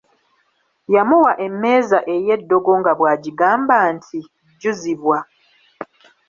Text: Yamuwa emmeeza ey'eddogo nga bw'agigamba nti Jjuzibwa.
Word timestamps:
Yamuwa 0.95 1.31
emmeeza 1.45 1.99
ey'eddogo 2.13 2.71
nga 2.79 2.91
bw'agigamba 2.97 3.75
nti 3.95 4.19
Jjuzibwa. 4.27 5.17